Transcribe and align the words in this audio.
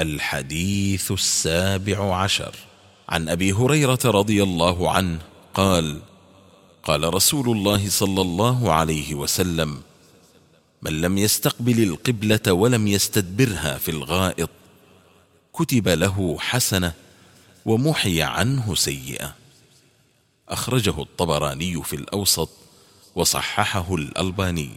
الحديث 0.00 1.12
السابع 1.12 2.16
عشر. 2.16 2.54
عن 3.08 3.28
أبي 3.28 3.52
هريرة 3.52 3.98
رضي 4.04 4.42
الله 4.42 4.90
عنه 4.90 5.18
قال 5.54 6.00
قال 6.82 7.14
رسول 7.14 7.56
الله 7.56 7.88
صلى 7.88 8.20
الله 8.20 8.72
عليه 8.72 9.14
وسلم 9.14 9.82
من 10.82 11.00
لم 11.00 11.18
يستقبل 11.18 11.82
القبلة 11.82 12.52
ولم 12.52 12.86
يستدبرها 12.86 13.78
في 13.78 13.90
الغائط 13.90 14.50
كتب 15.54 15.88
له 15.88 16.36
حسنة 16.40 16.92
ومحي 17.66 18.22
عنه 18.22 18.74
سيئة. 18.74 19.34
أخرجه 20.48 21.02
الطبراني 21.02 21.82
في 21.82 21.96
الأوسط 21.96 22.50
وصححه 23.14 23.94
الألباني. 23.94 24.70